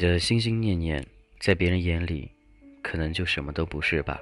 [0.00, 1.04] 你的心心念念，
[1.40, 2.30] 在别人眼里，
[2.82, 4.20] 可能就什么都不是吧。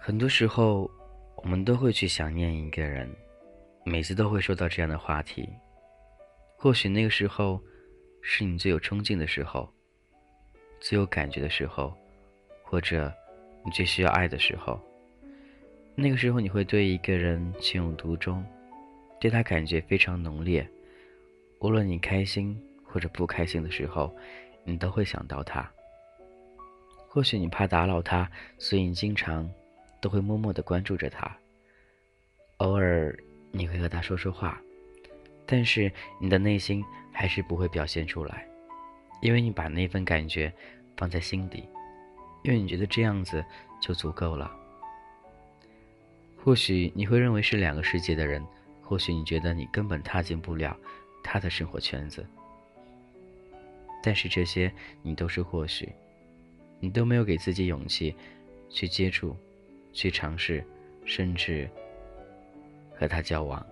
[0.00, 0.90] 很多时候，
[1.36, 3.06] 我们都会去想念一个人，
[3.84, 5.46] 每次都会说到这样的话题。
[6.56, 7.60] 或许那个时候，
[8.22, 9.70] 是你最有冲劲的时候，
[10.80, 11.94] 最有感觉的时候，
[12.62, 13.12] 或者
[13.62, 14.80] 你最需要爱的时候。
[15.94, 18.42] 那个时候，你会对一个人情有独钟，
[19.20, 20.66] 对他感觉非常浓烈。
[21.60, 22.58] 无论你开心
[22.92, 24.14] 或者不开心的时候，
[24.64, 25.68] 你都会想到他。
[27.08, 29.50] 或许你怕打扰他，所以你经常
[30.00, 31.30] 都会默默的关注着他。
[32.58, 33.16] 偶尔
[33.50, 34.60] 你会和他说说话。
[35.44, 38.46] 但是你的内心还是不会表现出来，
[39.20, 40.52] 因为你把那份感觉
[40.96, 41.68] 放在心底，
[42.42, 43.44] 因为你觉得这样子
[43.80, 44.50] 就足够了。
[46.42, 48.42] 或许你会认为是两个世界的人，
[48.80, 50.76] 或许你觉得你根本踏进不了
[51.22, 52.24] 他的生活圈子，
[54.02, 54.72] 但是这些
[55.02, 55.92] 你都是或许，
[56.80, 58.14] 你都没有给自己勇气
[58.68, 59.36] 去接触、
[59.92, 60.64] 去尝试，
[61.04, 61.70] 甚至
[62.94, 63.64] 和他交往。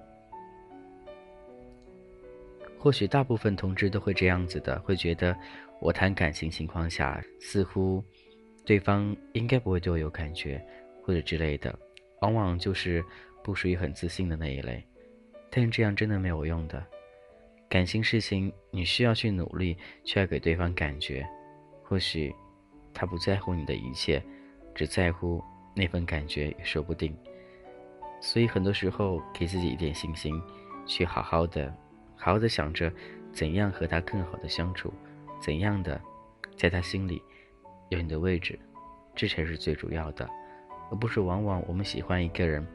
[2.79, 5.37] 或许大部分同志都会这样子的，会觉得
[5.81, 8.03] 我谈感情情况下，似乎
[8.65, 10.65] 对方应该不会对我有感觉，
[11.03, 11.79] 或者之类的，
[12.21, 13.05] 往往就是
[13.43, 14.83] 不属于很自信的那一类。
[15.51, 16.83] 但这样真的没有用的，
[17.71, 21.25] 感情事情你需要去努力，去要给对方感觉。
[21.85, 22.35] 或许
[22.93, 24.21] 他不在乎你的一切，
[24.75, 25.41] 只在乎
[25.73, 27.17] 那份感觉也说不定。
[28.21, 30.43] 所以很多时候给自己一点信心，
[30.85, 31.73] 去好好的。
[32.17, 32.93] 好好的想着，
[33.33, 34.93] 怎样和他更好的相处，
[35.41, 35.99] 怎样的，
[36.57, 37.23] 在他心里
[37.89, 38.59] 有你的位置，
[39.15, 40.29] 这才是最主要的，
[40.91, 42.67] 而不是往往我们喜欢一个人，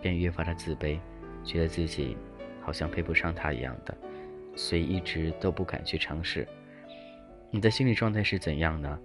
[0.00, 0.98] 便越发的自卑，
[1.44, 2.16] 觉得自己
[2.62, 3.94] 好像配不上他一样的，
[4.60, 6.46] 所以一直都不敢去尝试。
[7.50, 9.00] 你的心理状态是怎样呢？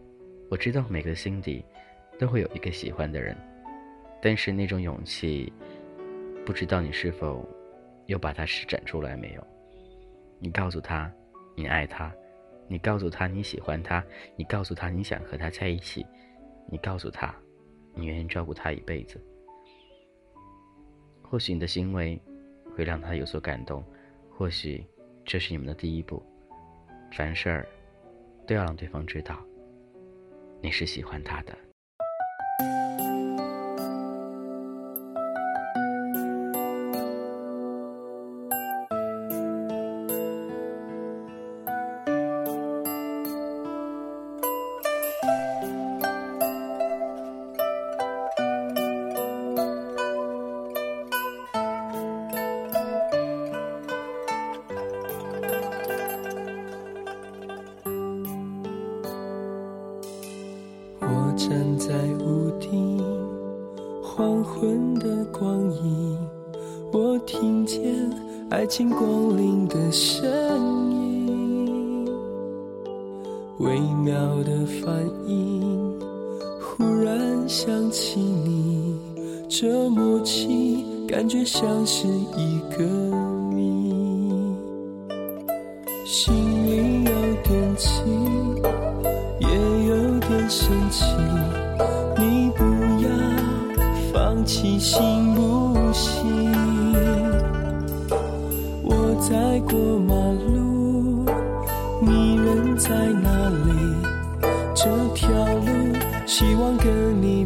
[0.51, 1.63] 我知道每个心底
[2.19, 3.35] 都会有一个喜欢的人，
[4.21, 5.51] 但是那种勇气，
[6.45, 7.47] 不知道你是否
[8.07, 9.47] 又把它施展出来没有？
[10.39, 11.09] 你告诉他，
[11.55, 12.11] 你爱他；
[12.67, 14.03] 你告诉他你喜欢他；
[14.35, 16.05] 你告诉他你想和他在一起；
[16.69, 17.33] 你告诉他，
[17.93, 19.23] 你愿意照顾他一辈子。
[21.23, 22.21] 或许你的行为
[22.75, 23.81] 会让他有所感动，
[24.29, 24.85] 或许
[25.25, 26.23] 这是你们的第一步。
[27.11, 27.67] 凡事儿
[28.45, 29.43] 都要让对方知道，
[30.61, 31.57] 你是喜欢他的。
[73.59, 74.93] 微妙的反
[75.27, 75.99] 应，
[76.59, 78.99] 忽然想起你，
[79.47, 82.83] 这默契感觉像是一个
[83.49, 83.93] 谜，
[86.05, 86.33] 心
[86.65, 87.11] 里有
[87.43, 87.89] 点急。
[89.39, 89.47] 也
[89.87, 91.05] 有点生气，
[92.17, 92.63] 你不
[93.03, 93.09] 要
[94.11, 95.01] 放弃心，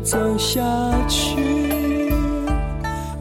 [0.09, 0.59] 走下
[1.07, 2.11] 去。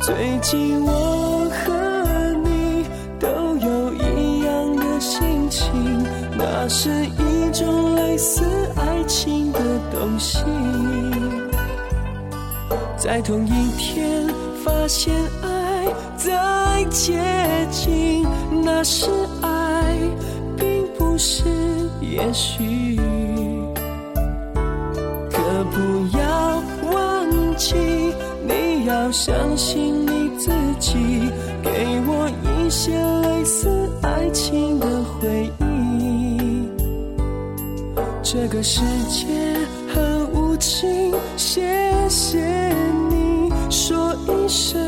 [0.00, 2.86] 最近我和你
[3.20, 5.70] 都有一样的心情，
[6.34, 8.42] 那是一种类似
[8.74, 9.60] 爱情的。
[9.90, 10.38] 东西，
[12.96, 14.26] 在同一天
[14.64, 15.86] 发现爱
[16.16, 17.20] 在接
[17.70, 18.24] 近，
[18.64, 19.10] 那是
[19.42, 19.96] 爱，
[20.56, 21.44] 并不是
[22.00, 22.96] 也许。
[25.30, 26.17] 可不要，
[28.98, 30.50] 要相信你自
[30.80, 30.92] 己，
[31.62, 32.90] 给我一些
[33.22, 36.68] 类似爱情的回忆。
[38.22, 39.26] 这个世界。
[39.94, 41.62] 很无情，谢
[42.08, 42.38] 谢
[43.08, 44.78] 你说一声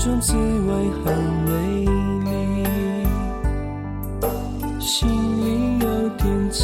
[0.00, 0.38] 这种滋味
[1.04, 1.12] 很
[1.44, 1.84] 美
[2.24, 2.30] 丽，
[4.78, 6.62] 心里有点急，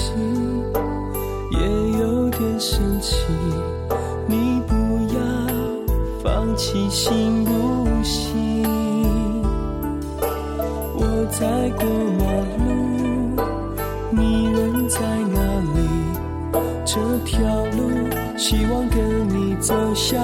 [1.50, 1.58] 也
[1.98, 3.16] 有点生气。
[4.28, 4.74] 你不
[5.16, 5.20] 要
[6.22, 7.50] 放弃，行不
[8.04, 8.62] 行？
[10.94, 11.84] 我在过
[12.20, 12.24] 马
[12.64, 12.70] 路，
[14.12, 15.00] 你人在
[15.34, 15.40] 哪
[15.74, 15.76] 里？
[16.84, 17.42] 这条
[17.72, 17.90] 路
[18.36, 20.20] 希望跟你走下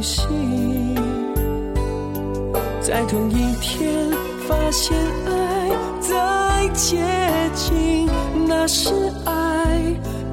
[0.00, 0.24] 的东西。
[2.80, 4.10] 在同一天
[4.48, 5.70] 发现爱
[6.00, 6.96] 在接
[7.54, 8.08] 近，
[8.48, 8.90] 那是
[9.26, 9.78] 爱，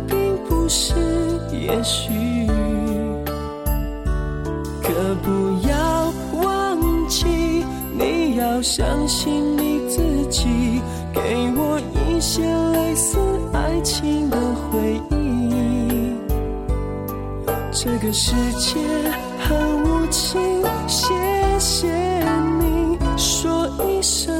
[0.07, 0.95] 并不是
[1.51, 2.09] 也许。
[4.81, 6.79] 可不要忘
[7.09, 7.25] 记，
[7.93, 10.81] 你要相信你自己，
[11.13, 11.19] 给
[11.55, 12.41] 我一些
[12.71, 13.17] 类似
[13.53, 15.15] 爱情的回忆。
[17.71, 18.79] 这个世界
[19.47, 21.13] 很无情，谢
[21.57, 21.87] 谢
[22.59, 24.36] 你说一声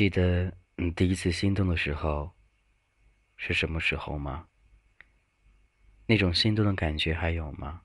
[0.00, 2.30] 记得你第一次心动的时候
[3.36, 4.46] 是什么时候吗？
[6.06, 7.82] 那种心动的感觉还有吗？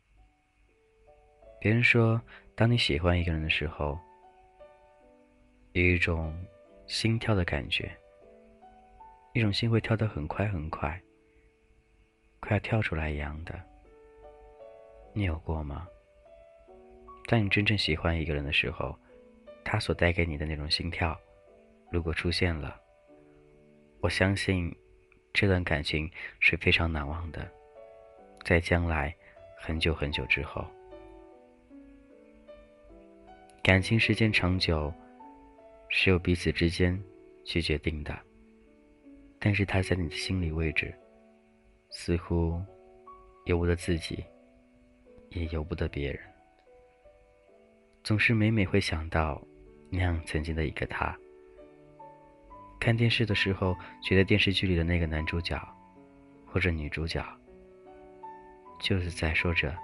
[1.59, 2.21] 别人说，
[2.56, 4.00] 当你喜欢一个人的时候，
[5.73, 6.33] 有一种
[6.88, 7.94] 心跳的感觉，
[9.33, 10.97] 一种心会跳得很快很快，
[12.39, 13.62] 快要跳出来一样的。
[15.12, 15.85] 你有过吗？
[17.25, 18.97] 当你真正喜欢一个人的时候，
[19.65, 21.13] 他所带给你的那种心跳。
[21.91, 22.79] 如果出现了，
[24.01, 24.75] 我相信
[25.33, 26.09] 这段感情
[26.39, 27.49] 是非常难忘的，
[28.43, 29.15] 在将来
[29.57, 30.65] 很久很久之后，
[33.63, 34.93] 感情时间长久
[35.89, 37.01] 是由彼此之间
[37.43, 38.17] 去决定的，
[39.39, 40.93] 但是他在你的心里位置，
[41.89, 42.61] 似乎
[43.45, 44.23] 由不得自己，
[45.29, 46.19] 也由不得别人，
[48.03, 49.41] 总是每每会想到
[49.89, 51.17] 那样曾经的一个他。
[52.86, 55.60] 看电视的时候，觉得电视剧里的那个男主角，
[56.46, 57.25] 或者女主角，
[58.80, 59.75] 就是在说着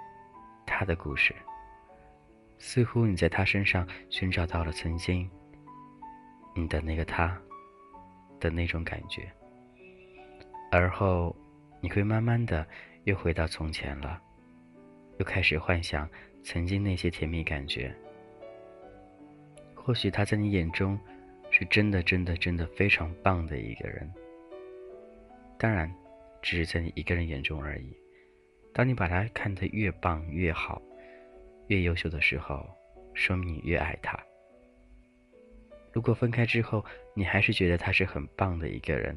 [0.64, 1.34] 他的故事。
[2.60, 5.28] 似乎你在他身上寻找到了曾经
[6.54, 7.36] 你的那个他
[8.38, 9.28] 的那种感觉，
[10.70, 11.34] 而后
[11.80, 12.64] 你会慢慢的
[13.02, 14.22] 又回到从前了，
[15.18, 16.08] 又开始幻想
[16.44, 17.92] 曾经那些甜蜜感觉。
[19.74, 20.96] 或许他在你眼中。
[21.62, 24.12] 是真的，真的，真的非常棒的一个人。
[25.56, 25.88] 当然，
[26.42, 27.96] 只是在你一个人眼中而已。
[28.72, 30.82] 当你把他看得越棒、越好、
[31.68, 32.68] 越优秀的时候，
[33.14, 34.18] 说明你越爱他。
[35.92, 39.16] 如果分开之后，你还是觉得他是很棒的一个人，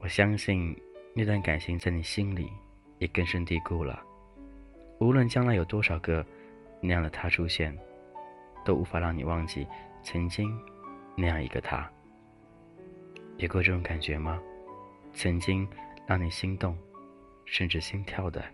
[0.00, 0.76] 我相信
[1.14, 2.50] 那段感情在你心里
[2.98, 4.02] 也根深蒂固了。
[4.98, 6.26] 无论将来有多少个
[6.80, 7.78] 那样的他出现，
[8.64, 9.64] 都无法让你忘记
[10.02, 10.52] 曾经。
[11.20, 11.90] 那样一个他，
[13.38, 14.40] 有过这种感觉吗？
[15.12, 15.68] 曾经
[16.06, 16.78] 让你心动，
[17.44, 18.44] 甚至心跳的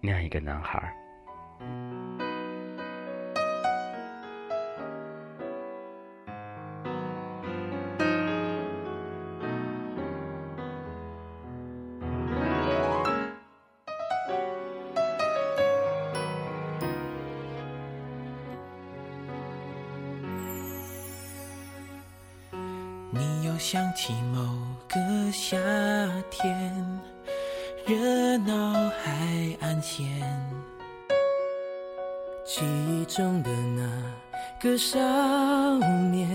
[0.00, 0.92] 那样一个男孩。
[34.72, 34.98] 个少
[36.10, 36.26] 年，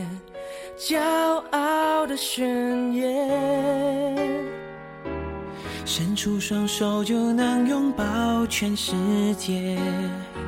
[0.78, 1.00] 骄
[1.50, 4.16] 傲的宣言，
[5.86, 8.94] 伸出双手就能拥抱全世
[9.40, 9.76] 界。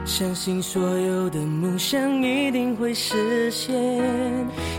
[0.06, 3.74] 相信所有的梦想一定会实现，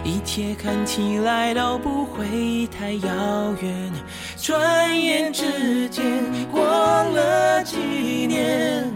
[0.05, 3.93] 一切看起来都不会太遥远。
[4.37, 6.05] 转眼之间
[6.53, 7.77] 过了几
[8.29, 8.89] 年，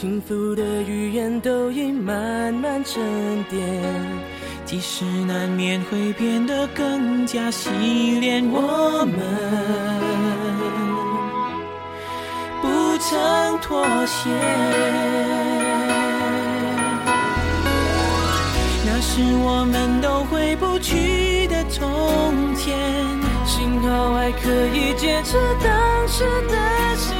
[0.00, 3.60] 轻浮的语言都已慢慢沉淀，
[4.64, 7.68] 即使难免会变得更加洗
[8.18, 9.14] 练，我们
[12.62, 14.30] 不曾妥协。
[18.86, 22.74] 那是我们都回不去的从前，
[23.44, 27.19] 幸好还可以坚持当时的信。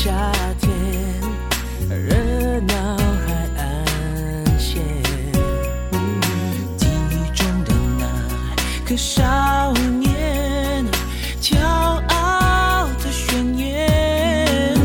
[0.00, 0.12] 夏
[0.60, 0.70] 天，
[1.90, 2.14] 热
[2.60, 2.72] 闹
[3.26, 3.60] 海岸
[4.56, 4.80] 线，
[6.76, 8.04] 记忆中的那
[8.88, 10.86] 个少年，
[11.40, 14.76] 骄傲的宣言，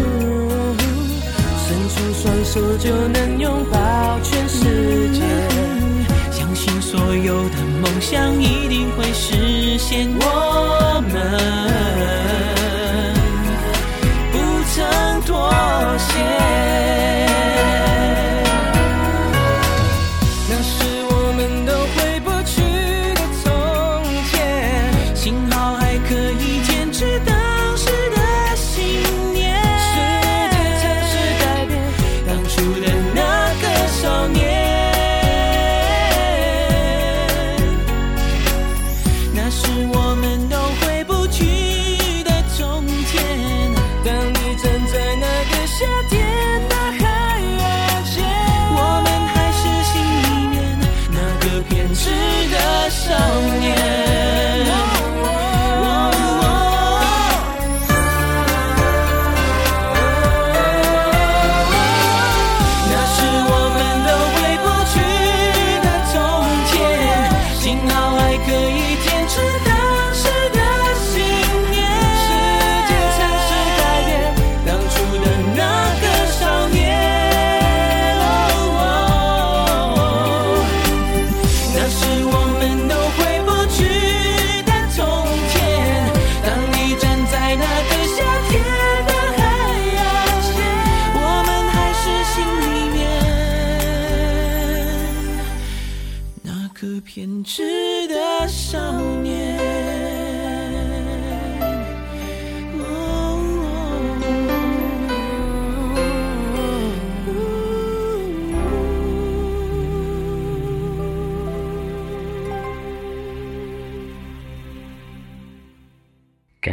[1.60, 5.22] 伸出双手就能拥抱全世界，
[6.32, 10.10] 相信所有的梦想一定会实现。
[10.20, 11.63] 我们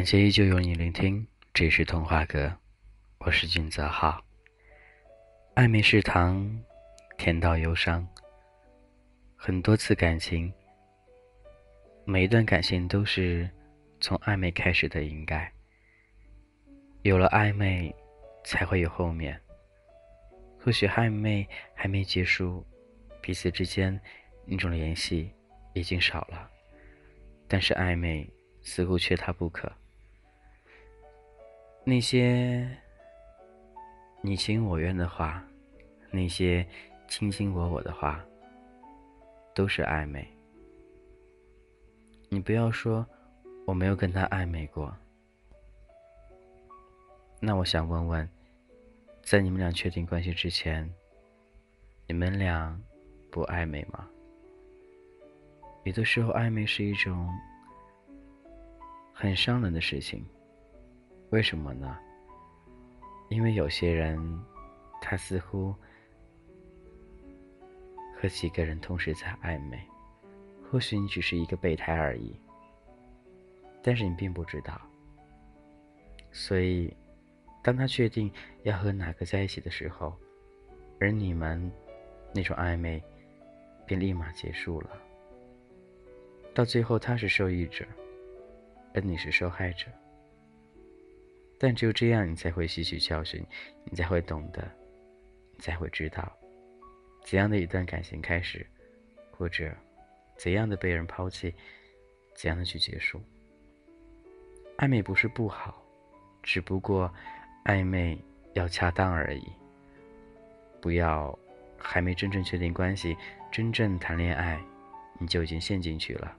[0.00, 2.50] 感谢依旧有你聆听，这是童话阁，
[3.18, 4.18] 我是俊泽浩。
[5.54, 6.58] 暧昧是糖，
[7.18, 8.08] 甜到忧伤。
[9.36, 10.50] 很多次感情，
[12.06, 13.46] 每一段感情都是
[14.00, 15.52] 从暧昧开始的，应该
[17.02, 17.94] 有了暧昧，
[18.42, 19.38] 才会有后面。
[20.58, 22.66] 或许暧昧还没结束，
[23.20, 24.00] 彼此之间
[24.46, 25.30] 那种联系
[25.74, 26.50] 已经少了，
[27.46, 28.26] 但是暧昧
[28.62, 29.70] 似乎缺它不可。
[31.82, 32.68] 那些
[34.20, 35.42] 你情我愿的话，
[36.10, 36.66] 那些
[37.08, 38.24] 卿卿我我的话，
[39.54, 40.26] 都是暧昧。
[42.28, 43.04] 你不要说
[43.66, 44.94] 我没有跟他暧昧过。
[47.40, 48.28] 那我想问问，
[49.22, 50.88] 在你们俩确定关系之前，
[52.06, 52.78] 你们俩
[53.30, 54.06] 不暧昧吗？
[55.84, 57.26] 有的时候，暧昧是一种
[59.14, 60.22] 很伤人的事情。
[61.30, 61.96] 为什么呢？
[63.28, 64.18] 因为有些人，
[65.00, 65.72] 他似乎
[68.16, 69.80] 和几个人同时在暧昧，
[70.68, 72.34] 或许你只是一个备胎而已，
[73.80, 74.80] 但是你并不知道。
[76.32, 76.92] 所以，
[77.62, 78.28] 当他确定
[78.64, 80.12] 要和哪个在一起的时候，
[80.98, 81.70] 而你们
[82.34, 83.00] 那种暧昧
[83.86, 84.90] 便立马结束了。
[86.52, 87.86] 到最后，他是受益者，
[88.94, 89.86] 而你是受害者。
[91.62, 93.44] 但只有这样，你才会吸取教训，
[93.84, 94.66] 你才会懂得，
[95.52, 96.32] 你才会知道，
[97.22, 98.66] 怎样的一段感情开始，
[99.30, 99.70] 或者
[100.38, 101.54] 怎样的被人抛弃，
[102.34, 103.22] 怎样的去结束。
[104.78, 105.84] 暧昧不是不好，
[106.42, 107.12] 只不过
[107.66, 108.18] 暧昧
[108.54, 109.46] 要恰当而已。
[110.80, 111.38] 不要
[111.76, 113.14] 还没真正确定关系，
[113.52, 114.58] 真正谈恋爱，
[115.18, 116.34] 你就已经陷进去了，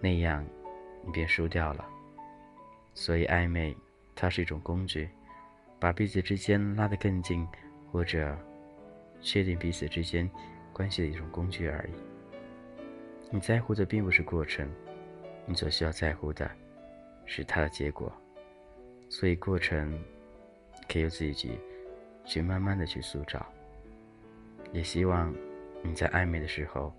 [0.00, 0.46] 那样
[1.04, 1.84] 你便输掉了。
[2.94, 3.76] 所以暧昧。
[4.20, 5.08] 它是一种工具，
[5.78, 7.48] 把彼此之间拉得更近，
[7.90, 8.36] 或者
[9.22, 10.30] 确定彼此之间
[10.74, 11.92] 关系的一种工具而已。
[13.30, 14.70] 你在乎的并不是过程，
[15.46, 16.50] 你所需要在乎的
[17.24, 18.12] 是它的结果。
[19.08, 19.98] 所以过程
[20.86, 21.58] 可以由自己
[22.26, 23.44] 去慢慢的去塑造。
[24.70, 25.34] 也希望
[25.82, 26.92] 你在暧昧的时候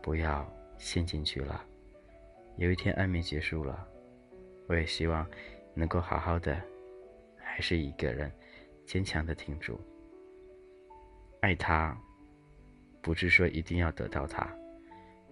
[0.00, 1.62] 不要陷进去了。
[2.56, 3.86] 有一天暧昧结束了，
[4.66, 5.28] 我也希望。
[5.74, 6.60] 能够好好的，
[7.36, 8.32] 还是一个人
[8.86, 9.80] 坚强的挺住。
[11.40, 11.96] 爱他，
[13.02, 14.48] 不是说一定要得到他，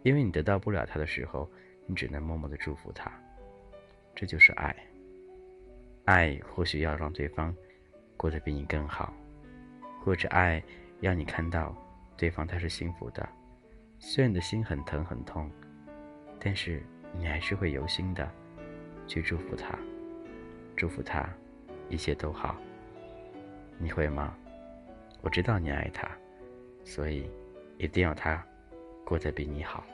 [0.02, 1.50] 因为你得到不了他的时候，
[1.86, 3.10] 你只能默默的祝福他。
[4.14, 4.76] 这就是爱。
[6.04, 7.54] 爱或许要让对方
[8.16, 9.14] 过得比你更好，
[10.04, 10.62] 或者爱
[11.00, 11.74] 让你看到
[12.16, 13.26] 对方他是幸福的。
[13.98, 15.50] 虽然你的心很疼很痛，
[16.40, 16.82] 但是
[17.16, 18.28] 你还是会由心的
[19.06, 19.78] 去祝福他。
[20.76, 21.28] 祝福他，
[21.88, 22.56] 一切都好。
[23.78, 24.36] 你会吗？
[25.20, 26.10] 我知道你爱他，
[26.84, 27.30] 所以
[27.78, 28.44] 一定要他
[29.04, 29.84] 过得比你好。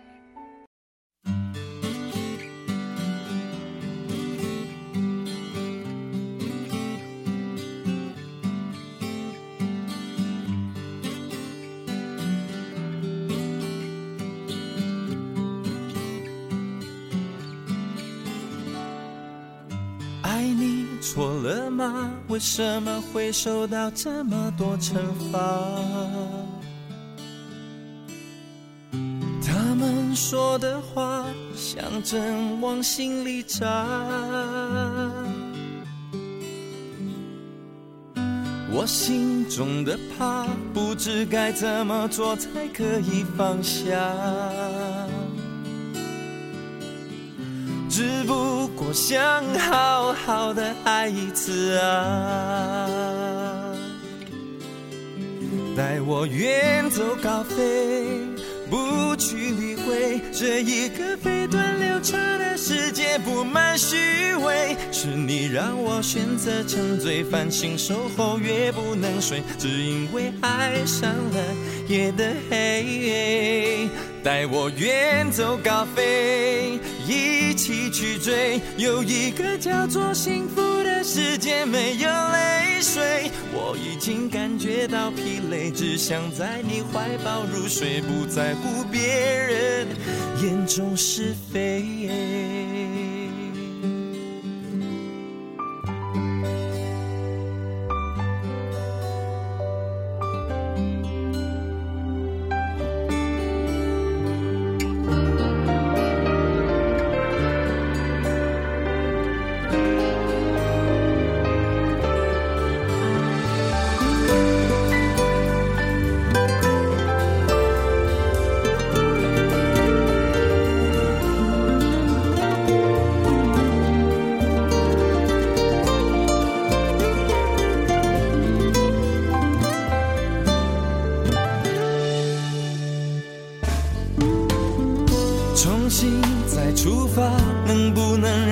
[21.19, 22.13] 错了吗？
[22.29, 24.95] 为什么会受到这么多惩
[25.33, 25.41] 罚？
[29.45, 31.25] 他们说的话
[31.57, 33.85] 像针往心里扎，
[38.71, 43.99] 我心中的怕，不知该怎么做才可以放下。
[48.99, 52.85] 想好好的爱一次啊，
[55.77, 58.05] 带我远走高飞，
[58.69, 64.77] 不去理会这一个飞短流长的世界布满虚伪。
[64.91, 71.45] 是你让我选择沉醉，繁星守候越不能睡，只因为爱上了
[71.87, 73.89] 夜的黑。
[74.25, 78.61] 带我远走高飞，一起去追。
[78.77, 83.31] 有一个叫做幸福的世界，没有泪水。
[83.53, 89.87] 我已经感觉到疲累，只想在你怀抱入睡，不在乎别人
[90.43, 93.08] 眼中是非。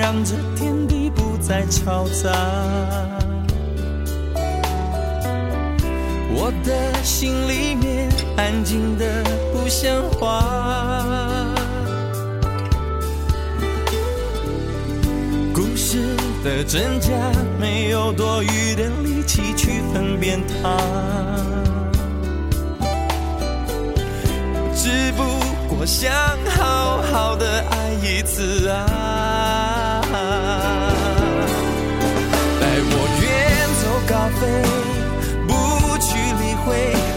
[0.09, 2.31] 让这天地不再嘈杂？
[6.33, 11.53] 我的心里面安静的不像话。
[15.53, 17.11] 故事的真假，
[17.59, 20.77] 没有多余的力气去分辨它。
[24.73, 25.23] 只不
[25.67, 26.09] 过想
[26.45, 29.76] 好好的爱一次啊！
[32.59, 33.25] 带我远
[33.81, 34.41] 走高飞，
[35.47, 35.51] 不
[35.99, 36.07] 去
[36.39, 36.65] 理会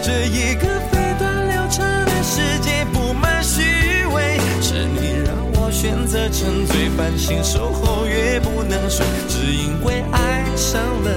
[0.02, 3.62] 这一个飞短流长的世界布满虚
[4.12, 4.38] 伪。
[4.60, 11.08] 是你让我选择沉醉，反省守候越不能睡，只因为爱上了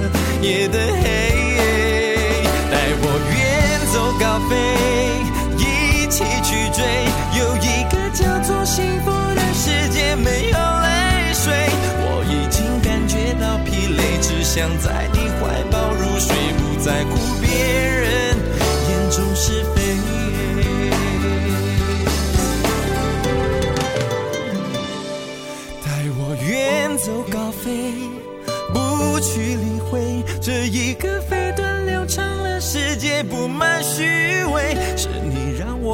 [0.41, 1.03] 夜的黑。
[2.71, 3.35] 带我远
[3.91, 4.51] 走高飞。
[5.57, 6.83] 一起去追，
[7.39, 10.57] 有一个叫做幸福的世界，没有
[14.55, 18.22] 想在你怀抱入睡，不在乎别人。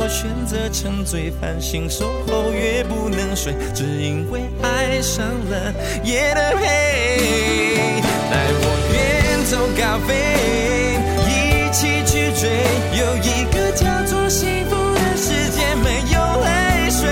[0.09, 6.65] 选择沉醉，繁星守候越不能睡，只因为爱上了夜的黑。
[8.31, 8.97] 带我远
[9.45, 10.09] 走高飞，
[11.29, 11.31] 一
[11.71, 12.49] 起去追，
[12.97, 17.05] 有一个叫做幸福的世界，没有泪水。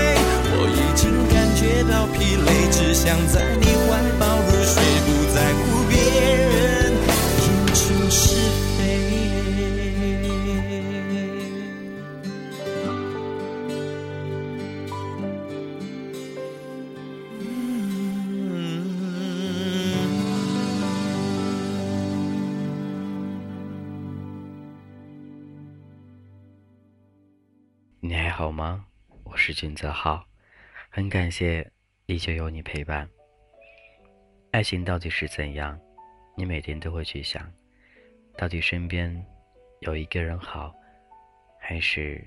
[0.50, 5.67] 我已经感觉到疲累，只想在你怀抱入睡，不在乎
[29.48, 30.22] 是君泽浩，
[30.90, 31.66] 很感谢
[32.04, 33.08] 依旧有你陪伴。
[34.50, 35.80] 爱情到底是怎样？
[36.36, 37.50] 你每天都会去想，
[38.36, 39.10] 到底身边
[39.80, 40.74] 有一个人好，
[41.58, 42.22] 还是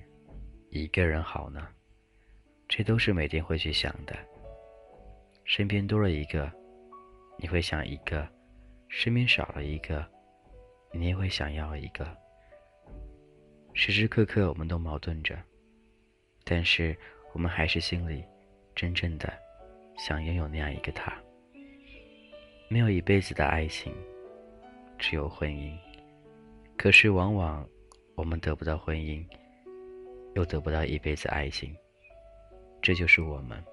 [0.72, 1.68] 一个人好呢？
[2.68, 4.18] 这都是每天会去想的。
[5.46, 6.52] 身边多了一个，
[7.38, 8.28] 你会想一个；
[8.90, 10.04] 身边少了一个，
[10.92, 12.18] 你也会想要一个。
[13.76, 15.38] 时时刻刻我们都矛盾着。
[16.44, 16.96] 但是
[17.34, 18.24] 我们还是心里
[18.76, 19.32] 真正的
[19.98, 21.14] 想拥有那样一个他。
[22.68, 23.94] 没有一辈子的爱情，
[24.98, 25.78] 只有婚姻。
[26.78, 27.68] 可是往往
[28.16, 29.26] 我们得不到婚姻，
[30.36, 31.76] 又得不到一辈子爱情。
[32.82, 33.64] 这就是我们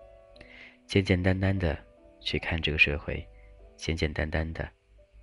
[0.84, 1.78] 简简单单的
[2.20, 3.26] 去看这个社会，
[3.76, 4.68] 简简单单的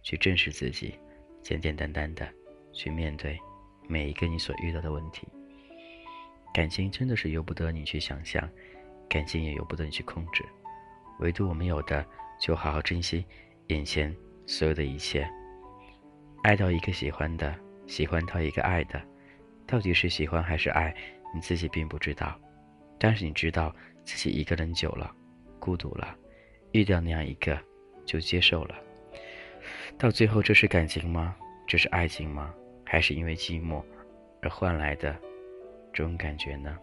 [0.01, 0.97] 去正视自己，
[1.41, 2.27] 简简单单的
[2.73, 3.37] 去面对
[3.87, 5.27] 每一个你所遇到的问题。
[6.55, 8.49] 感情真的是由不得你去想象，
[9.09, 10.41] 感情也由不得你去控制，
[11.19, 12.05] 唯独我们有的
[12.39, 13.25] 就好好珍惜
[13.67, 14.15] 眼前
[14.47, 15.29] 所有的一切。
[16.43, 17.53] 爱到一个喜欢的，
[17.87, 19.03] 喜欢到一个爱的，
[19.67, 20.95] 到底是喜欢还是爱，
[21.33, 22.39] 你自己并不知道。
[22.97, 25.13] 但是你知道自己一个人久了，
[25.59, 26.15] 孤独了，
[26.71, 27.59] 遇到那样一个
[28.05, 28.75] 就接受了。
[29.97, 31.35] 到最后，这是感情吗？
[31.67, 32.53] 这是爱情吗？
[32.85, 33.83] 还是因为寂寞
[34.41, 35.13] 而换来的？
[35.95, 36.77] 这种感觉呢，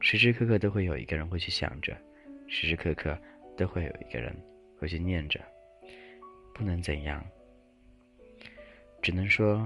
[0.00, 1.96] 时时刻刻都会有一个人会去想着，
[2.48, 3.16] 时时刻刻
[3.56, 4.36] 都会有一个人
[4.76, 5.40] 会去念着，
[6.52, 7.24] 不能怎样，
[9.00, 9.64] 只能说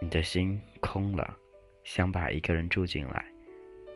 [0.00, 1.36] 你的心空了，
[1.84, 3.22] 想把一个人住进来，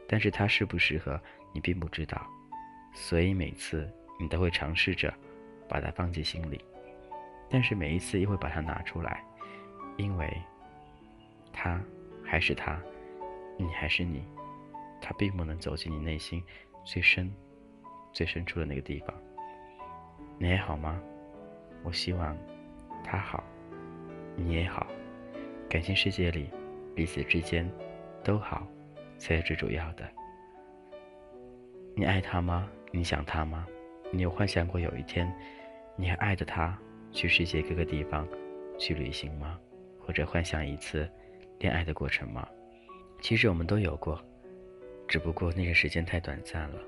[0.07, 1.19] 但是他适不适合
[1.55, 2.21] 你并不知道，
[2.95, 5.11] 所以每次你都会尝试着
[5.67, 6.63] 把他放进心里，
[7.49, 9.25] 但是每一次又会把它拿出来，
[9.97, 10.31] 因为
[11.51, 11.83] 他
[12.23, 12.79] 还是他。
[13.57, 14.25] 你还是你，
[15.01, 16.43] 他并不能走进你内心
[16.85, 17.33] 最深、
[18.13, 19.15] 最深处的那个地方。
[20.39, 21.01] 你还好吗？
[21.83, 22.37] 我希望
[23.05, 23.43] 他好，
[24.37, 24.87] 你也好。
[25.69, 26.51] 感情世界里，
[26.95, 27.69] 彼此之间
[28.23, 28.67] 都好，
[29.19, 30.09] 才是最主要的。
[31.95, 32.69] 你爱他吗？
[32.93, 33.67] 你想他吗？
[34.13, 35.33] 你有幻想过有一天，
[35.97, 36.79] 你还爱着他
[37.11, 38.29] 去世界各个地方
[38.79, 39.59] 去旅行吗？
[39.99, 41.11] 或者幻想一次
[41.59, 42.47] 恋爱的过程吗？
[43.27, 44.25] 其实我们都有过，
[45.09, 46.79] 只不过那个时间太短暂了，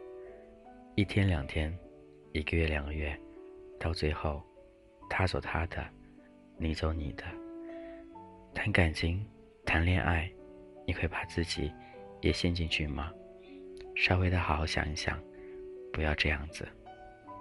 [0.95, 1.77] 一天两天，
[2.31, 3.19] 一个月两个月，
[3.77, 4.41] 到最后，
[5.11, 5.85] 他走他的，
[6.57, 7.25] 你走你的。
[8.55, 9.27] 谈感情，
[9.67, 10.31] 谈恋爱，
[10.87, 11.73] 你会把自己
[12.21, 13.13] 也陷进去吗？
[13.97, 15.21] 稍微的好好想一想，
[15.93, 16.65] 不要这样子，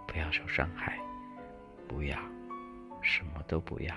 [0.07, 0.97] 不要受伤害，
[1.88, 2.17] 不要，
[3.03, 3.95] 什么都不要。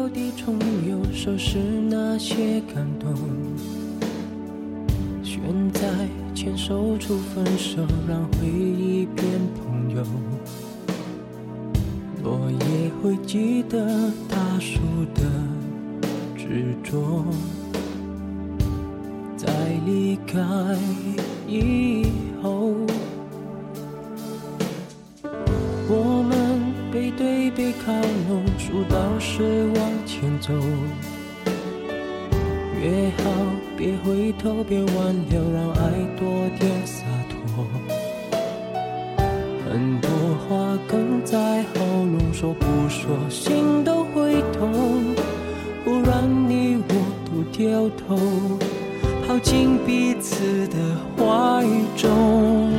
[0.00, 0.58] 就地重
[0.88, 1.58] 游，收拾
[1.90, 3.12] 那些感动。
[5.22, 5.42] 选
[5.74, 5.82] 在
[6.34, 10.02] 牵手处分手，让回忆变朋友。
[12.24, 14.80] 落叶会记得大树
[15.14, 15.20] 的
[16.34, 17.22] 执着，
[19.36, 19.52] 在
[19.84, 20.40] 离开
[21.46, 22.06] 以
[22.42, 22.72] 后。
[25.92, 27.92] 我们背对背靠
[28.30, 28.42] 拢，
[28.88, 29.42] 到时
[29.74, 30.52] 往前走，
[32.82, 33.30] 越好
[33.76, 37.66] 别回头，别挽留，让爱多点洒脱。
[39.64, 40.10] 很多
[40.48, 45.14] 话哽在喉咙，说不说心都会痛。
[45.84, 48.16] 忽然你我都掉头，
[49.26, 50.76] 跑进彼此的
[51.16, 51.64] 怀
[51.96, 52.72] 中。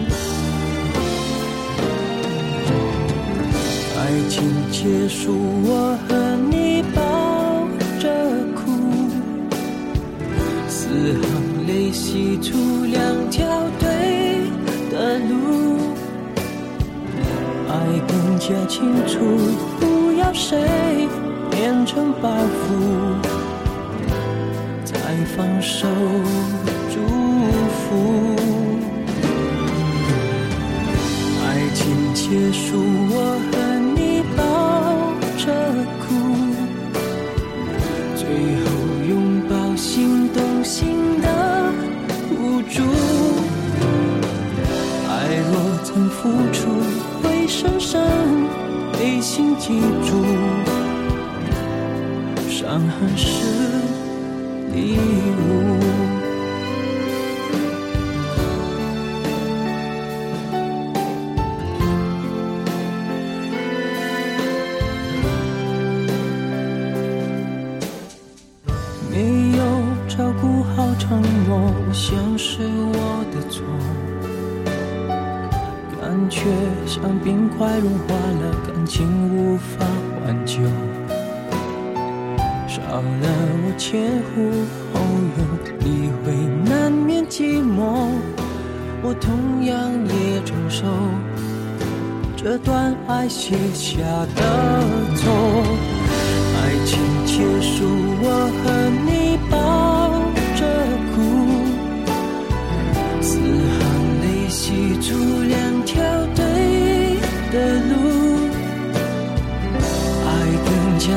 [4.71, 6.15] 结束，我和
[6.49, 7.01] 你抱
[7.99, 8.09] 着
[8.55, 8.71] 哭，
[10.67, 10.87] 四
[11.21, 13.45] 行泪洗出两条
[13.79, 14.49] 对
[14.89, 15.93] 的路，
[17.69, 17.71] 爱
[18.07, 19.19] 更加清楚，
[19.79, 20.57] 不要谁
[21.51, 23.19] 变成包袱。
[25.37, 25.87] 放手，
[26.89, 26.95] 祝
[27.69, 27.79] 福。
[31.45, 32.77] 爱情结束，
[33.09, 33.40] 我
[38.31, 38.71] 最后
[39.09, 41.27] 拥抱，心动心的
[42.39, 42.81] 无助。
[45.09, 45.11] 爱
[45.51, 46.69] 若曾付出，
[47.21, 48.01] 会深深
[48.93, 50.23] 被心记住。
[52.49, 53.45] 伤痕是。
[54.73, 54.97] 你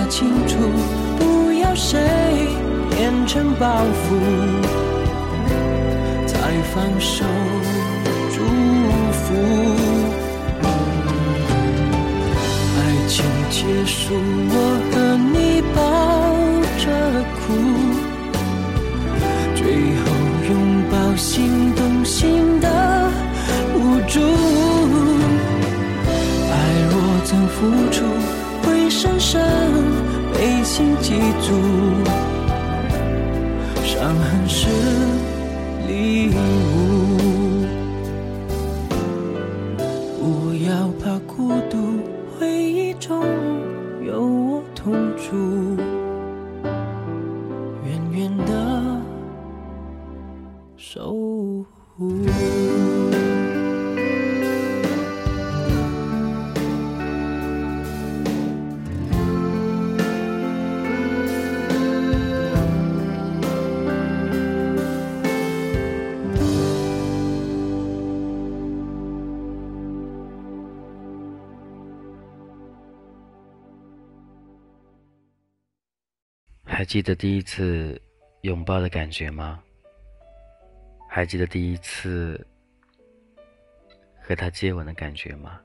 [0.09, 0.57] 清楚，
[1.19, 1.75] 不要。
[1.75, 1.99] 谁
[2.89, 4.15] 变成包袱，
[6.25, 6.39] 才
[6.73, 7.25] 放手
[8.31, 8.37] 祝
[9.11, 9.35] 福？
[12.79, 14.55] 爱情结束，我
[14.93, 14.95] 和
[15.35, 15.83] 你抱
[16.79, 16.85] 着
[17.41, 17.43] 哭，
[19.57, 19.61] 最
[19.99, 20.05] 后
[20.49, 20.53] 拥
[20.93, 22.67] 抱，心动心的
[23.75, 24.21] 无助。
[26.53, 26.53] 爱
[26.89, 27.59] 若曾付
[27.91, 28.05] 出，
[28.63, 29.43] 会深深。
[30.45, 31.55] 内心记住，
[33.83, 35.14] 伤痕是。
[76.85, 77.99] 还记得第一次
[78.43, 79.65] 拥抱的感觉吗？
[81.09, 82.47] 还记得第一次
[84.21, 85.59] 和他接吻的感觉吗？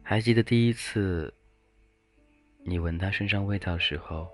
[0.00, 1.34] 还记得第一次
[2.62, 4.28] 你闻他身上味道时候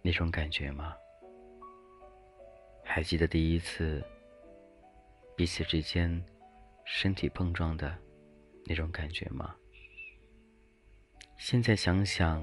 [0.00, 0.94] 那种感觉吗？
[2.82, 4.02] 还记得第一次
[5.36, 6.24] 彼此之间
[6.86, 7.94] 身体碰撞的
[8.64, 9.54] 那种感觉吗？
[11.36, 12.42] 现在想想。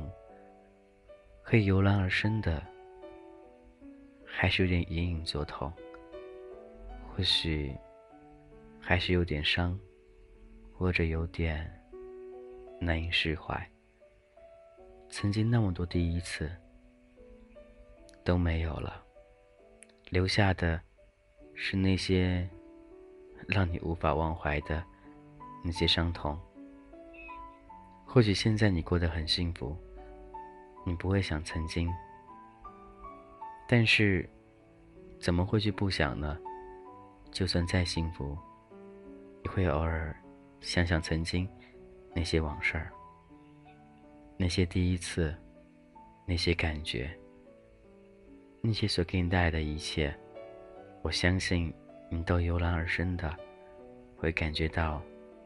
[1.51, 2.65] 会油然而生的，
[4.25, 5.69] 还是有点隐隐作痛，
[7.09, 7.75] 或许
[8.79, 9.77] 还是有点伤，
[10.73, 11.69] 或者有点
[12.79, 13.69] 难以释怀。
[15.09, 16.49] 曾经那么多第一次
[18.23, 19.03] 都没有了，
[20.07, 20.79] 留下的
[21.53, 22.47] 是那些
[23.45, 24.81] 让你无法忘怀的
[25.65, 26.39] 那些伤痛。
[28.05, 29.77] 或许现在你过得很幸福。
[30.83, 31.87] 你不会想曾经，
[33.67, 34.27] 但是
[35.19, 36.37] 怎么会去不想呢？
[37.31, 38.35] 就算再幸福，
[39.43, 40.15] 也会偶尔
[40.59, 41.47] 想想曾经
[42.15, 42.91] 那些往事儿，
[44.37, 45.33] 那些第一次，
[46.25, 47.15] 那些感觉，
[48.59, 50.13] 那些所给你带来的一切，
[51.03, 51.71] 我相信
[52.09, 53.33] 你都油然而生的
[54.17, 55.01] 会感觉到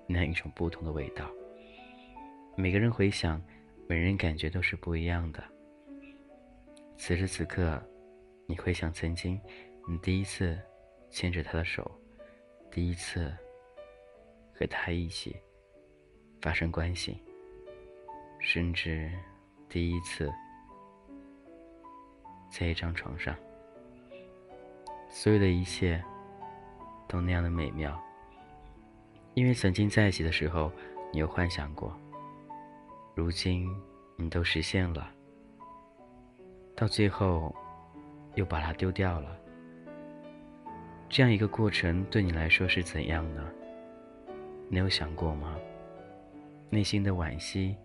[0.07, 1.29] 那一种不同的味道。
[2.55, 3.41] 每个人回想。
[3.87, 5.43] 每人感觉都是不一样的。
[6.97, 7.81] 此时此刻，
[8.47, 9.39] 你会想曾经，
[9.87, 10.59] 你第一次
[11.11, 11.91] 牵着他的手，
[12.71, 13.31] 第一次
[14.53, 15.35] 和他一起
[16.41, 17.19] 发生关系，
[18.39, 19.11] 甚至
[19.69, 20.31] 第一次
[22.49, 23.35] 在一张床上。
[25.09, 26.03] 所有的一切
[27.07, 28.01] 都那样的美妙。
[29.33, 30.71] 因为曾经在一起的时候，
[31.11, 31.93] 你有幻想过，
[33.15, 33.73] 如今
[34.17, 35.09] 你都实现了，
[36.75, 37.55] 到最后
[38.33, 39.39] 又把它丢掉了。
[41.07, 43.49] 这样一个过程对你来说是怎样呢？
[44.67, 45.57] 你有想过吗？
[46.69, 47.77] 内心的惋惜，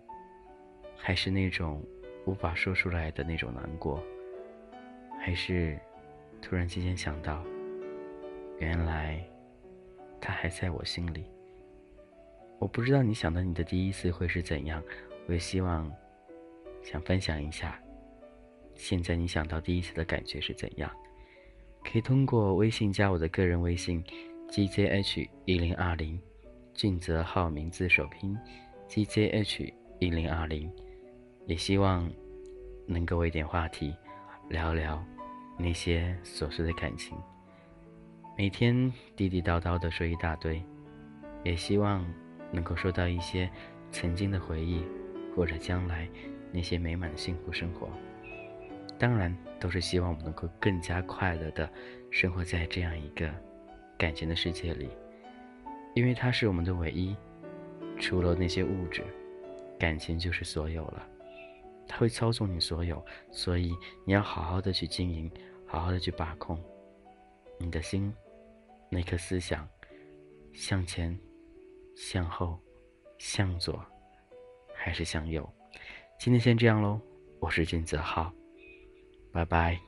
[0.97, 1.81] 还是那种
[2.25, 4.03] 无法说出来的那种难过，
[5.17, 5.79] 还是
[6.41, 7.41] 突然之间想到，
[8.59, 9.25] 原来
[10.19, 11.23] 他还在我心里。
[12.59, 14.83] 我不知道你想到你的第一次会是怎样，
[15.27, 15.91] 我也希望
[16.83, 17.79] 想分享一下，
[18.75, 20.91] 现在你想到第一次的感觉是怎样？
[21.83, 24.03] 可以通过微信加我的个人微信
[24.49, 26.19] ：gzh 一零二零，
[26.73, 28.37] 俊泽号名字首拼
[28.87, 30.71] ：gzh 一零二零。
[31.47, 32.09] 也希望
[32.85, 33.93] 能给我一点话题，
[34.49, 35.03] 聊聊
[35.57, 37.17] 那些琐碎的感情。
[38.37, 40.63] 每天地地道道的说一大堆，
[41.43, 42.05] 也希望。
[42.53, 43.49] 能够收到一些
[43.91, 44.83] 曾经的回忆，
[45.35, 46.09] 或者将来
[46.51, 47.89] 那些美满的幸福生活，
[48.97, 51.69] 当然都是希望我们能够更加快乐的
[52.09, 53.29] 生活在这样一个
[53.97, 54.89] 感情的世界里，
[55.95, 57.15] 因为它是我们的唯一，
[57.99, 59.03] 除了那些物质，
[59.79, 61.07] 感情就是所有了，
[61.87, 63.73] 它会操纵你所有，所以
[64.05, 65.31] 你要好好的去经营，
[65.65, 66.61] 好好的去把控。
[67.59, 68.13] 你的心，
[68.89, 69.67] 那颗思想
[70.53, 71.17] 向前。
[71.93, 72.57] 向后，
[73.17, 73.85] 向左，
[74.83, 75.47] 还是向右？
[76.17, 76.99] 今天先这样喽，
[77.39, 78.33] 我是金泽浩，
[79.31, 79.79] 拜拜。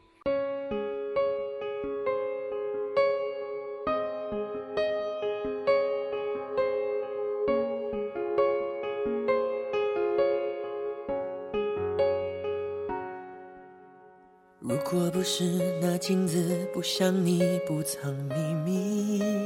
[14.59, 15.43] 如果不是
[15.81, 19.42] 那镜子不像你不藏秘密。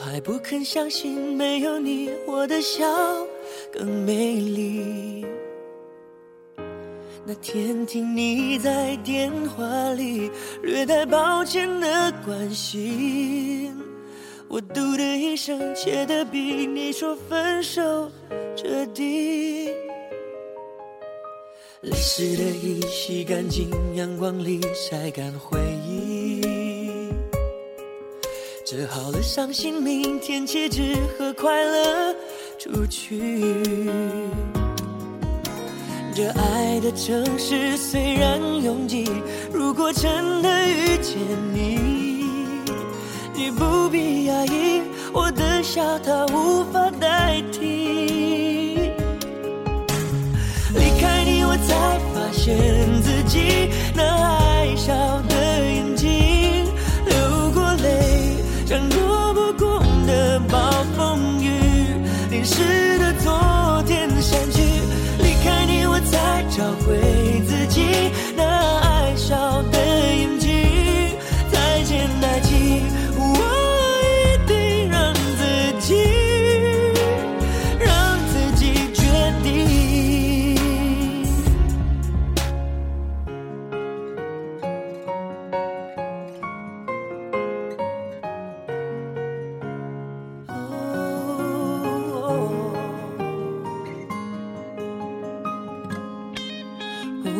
[0.00, 2.86] 还不肯相信，没有你，我的笑
[3.72, 5.26] 更美丽。
[7.26, 10.30] 那天听你在电话里
[10.62, 13.76] 略带抱歉的关心，
[14.48, 18.10] 我嘟的一声，切的比你说分手
[18.56, 19.68] 彻底。
[21.82, 25.87] 泪湿的衣洗干净，阳光里晒干回忆。
[28.70, 32.14] 折好了伤心，明天起只和快乐
[32.58, 33.56] 出去。
[36.14, 39.10] 这爱的城市虽然拥挤，
[39.54, 41.16] 如果真的遇见
[41.54, 41.78] 你，
[43.32, 44.82] 你不必压抑，
[45.14, 48.92] 我的笑它无法代替。
[50.74, 52.54] 离开你，我才发现
[53.00, 54.92] 自己那爱笑
[62.48, 64.62] 时的昨天删去，
[65.18, 66.96] 离开你我才找回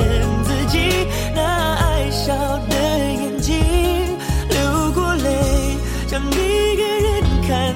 [0.00, 2.34] 骗自己那爱笑
[2.68, 2.74] 的
[3.22, 3.56] 眼睛
[4.48, 5.76] 流过泪
[6.06, 7.74] 像一个人看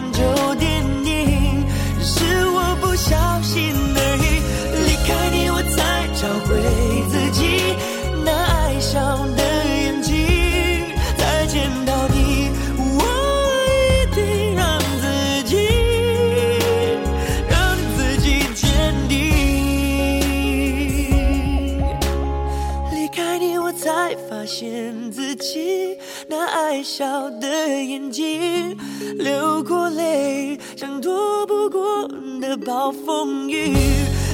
[26.28, 28.76] 那爱笑的眼睛，
[29.18, 32.08] 流过泪像躲不过
[32.40, 33.76] 的暴风雨，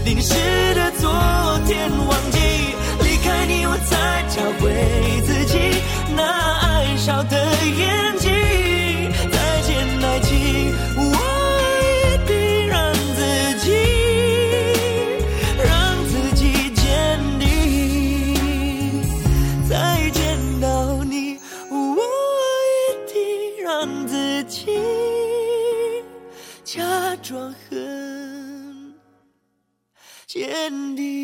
[0.05, 0.35] 淋湿
[0.75, 1.11] 的昨
[1.67, 2.39] 天，忘记
[3.03, 3.47] 离开。
[3.47, 5.59] 你，我才找回自己
[6.17, 6.23] 那
[6.61, 8.70] 爱笑的眼睛。
[30.71, 31.20] 天地。